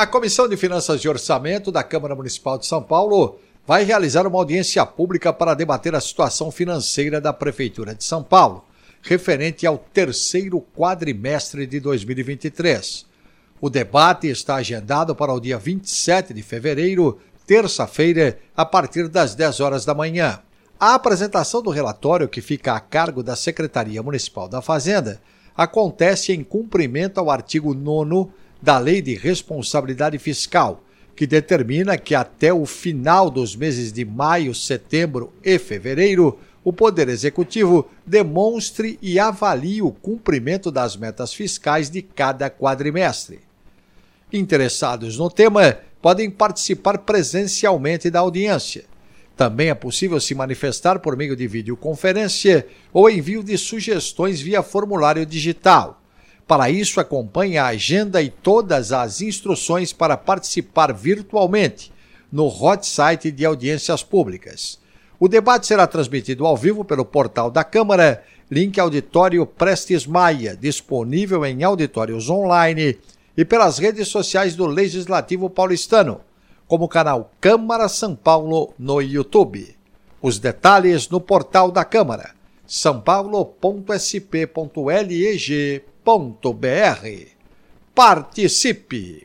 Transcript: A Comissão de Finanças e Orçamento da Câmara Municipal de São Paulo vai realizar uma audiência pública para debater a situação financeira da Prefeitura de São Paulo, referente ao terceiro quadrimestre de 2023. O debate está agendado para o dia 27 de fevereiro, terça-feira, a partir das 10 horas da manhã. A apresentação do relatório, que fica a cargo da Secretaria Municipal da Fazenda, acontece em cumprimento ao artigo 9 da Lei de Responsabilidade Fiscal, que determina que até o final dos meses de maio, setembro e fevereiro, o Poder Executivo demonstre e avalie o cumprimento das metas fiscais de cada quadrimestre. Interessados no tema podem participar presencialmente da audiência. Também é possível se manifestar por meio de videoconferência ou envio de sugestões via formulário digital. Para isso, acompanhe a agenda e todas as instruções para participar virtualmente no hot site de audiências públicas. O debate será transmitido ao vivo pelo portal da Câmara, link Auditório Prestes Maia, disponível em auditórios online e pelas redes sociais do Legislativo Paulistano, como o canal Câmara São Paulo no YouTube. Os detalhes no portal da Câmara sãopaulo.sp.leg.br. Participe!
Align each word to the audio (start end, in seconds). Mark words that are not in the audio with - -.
A 0.00 0.06
Comissão 0.06 0.48
de 0.48 0.56
Finanças 0.56 1.00
e 1.00 1.08
Orçamento 1.08 1.72
da 1.72 1.82
Câmara 1.82 2.14
Municipal 2.14 2.56
de 2.56 2.64
São 2.66 2.80
Paulo 2.80 3.40
vai 3.66 3.82
realizar 3.82 4.28
uma 4.28 4.38
audiência 4.38 4.86
pública 4.86 5.32
para 5.32 5.54
debater 5.54 5.92
a 5.92 6.00
situação 6.00 6.52
financeira 6.52 7.20
da 7.20 7.32
Prefeitura 7.32 7.96
de 7.96 8.04
São 8.04 8.22
Paulo, 8.22 8.64
referente 9.02 9.66
ao 9.66 9.76
terceiro 9.76 10.60
quadrimestre 10.76 11.66
de 11.66 11.80
2023. 11.80 13.06
O 13.60 13.68
debate 13.68 14.28
está 14.28 14.54
agendado 14.54 15.16
para 15.16 15.32
o 15.32 15.40
dia 15.40 15.58
27 15.58 16.32
de 16.32 16.44
fevereiro, 16.44 17.18
terça-feira, 17.44 18.38
a 18.56 18.64
partir 18.64 19.08
das 19.08 19.34
10 19.34 19.58
horas 19.58 19.84
da 19.84 19.94
manhã. 19.96 20.38
A 20.78 20.94
apresentação 20.94 21.60
do 21.60 21.70
relatório, 21.70 22.28
que 22.28 22.40
fica 22.40 22.72
a 22.72 22.78
cargo 22.78 23.20
da 23.20 23.34
Secretaria 23.34 24.00
Municipal 24.00 24.46
da 24.48 24.62
Fazenda, 24.62 25.20
acontece 25.56 26.32
em 26.32 26.44
cumprimento 26.44 27.18
ao 27.18 27.28
artigo 27.32 27.74
9 27.74 28.30
da 28.60 28.78
Lei 28.78 29.00
de 29.00 29.14
Responsabilidade 29.14 30.18
Fiscal, 30.18 30.82
que 31.14 31.26
determina 31.26 31.96
que 31.96 32.14
até 32.14 32.52
o 32.52 32.66
final 32.66 33.30
dos 33.30 33.56
meses 33.56 33.92
de 33.92 34.04
maio, 34.04 34.54
setembro 34.54 35.32
e 35.44 35.58
fevereiro, 35.58 36.38
o 36.62 36.72
Poder 36.72 37.08
Executivo 37.08 37.88
demonstre 38.06 38.98
e 39.00 39.18
avalie 39.18 39.80
o 39.82 39.90
cumprimento 39.90 40.70
das 40.70 40.96
metas 40.96 41.32
fiscais 41.32 41.88
de 41.88 42.02
cada 42.02 42.50
quadrimestre. 42.50 43.40
Interessados 44.32 45.16
no 45.16 45.30
tema 45.30 45.78
podem 46.02 46.30
participar 46.30 46.98
presencialmente 46.98 48.10
da 48.10 48.20
audiência. 48.20 48.84
Também 49.36 49.70
é 49.70 49.74
possível 49.74 50.20
se 50.20 50.34
manifestar 50.34 50.98
por 50.98 51.16
meio 51.16 51.34
de 51.36 51.46
videoconferência 51.46 52.66
ou 52.92 53.08
envio 53.08 53.42
de 53.42 53.56
sugestões 53.56 54.40
via 54.40 54.62
formulário 54.62 55.24
digital. 55.24 56.00
Para 56.48 56.70
isso, 56.70 56.98
acompanhe 56.98 57.58
a 57.58 57.66
agenda 57.66 58.22
e 58.22 58.30
todas 58.30 58.90
as 58.90 59.20
instruções 59.20 59.92
para 59.92 60.16
participar 60.16 60.94
virtualmente 60.94 61.92
no 62.32 62.46
hot 62.46 62.86
site 62.86 63.30
de 63.30 63.44
audiências 63.44 64.02
públicas. 64.02 64.78
O 65.20 65.28
debate 65.28 65.66
será 65.66 65.86
transmitido 65.86 66.46
ao 66.46 66.56
vivo 66.56 66.86
pelo 66.86 67.04
portal 67.04 67.50
da 67.50 67.62
Câmara, 67.62 68.24
link 68.50 68.80
Auditório 68.80 69.44
Prestes 69.44 70.06
Maia, 70.06 70.56
disponível 70.58 71.44
em 71.44 71.62
auditórios 71.64 72.30
online 72.30 72.98
e 73.36 73.44
pelas 73.44 73.76
redes 73.76 74.08
sociais 74.08 74.56
do 74.56 74.64
Legislativo 74.66 75.50
Paulistano, 75.50 76.22
como 76.66 76.86
o 76.86 76.88
canal 76.88 77.30
Câmara 77.42 77.90
São 77.90 78.16
Paulo 78.16 78.72
no 78.78 79.02
YouTube. 79.02 79.76
Os 80.22 80.38
detalhes 80.38 81.10
no 81.10 81.20
portal 81.20 81.70
da 81.70 81.84
Câmara 81.84 82.37
sãopaulo.sp.leg.br. 82.68 84.58
Participe! 87.94 89.16